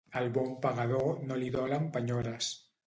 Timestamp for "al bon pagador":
0.21-1.21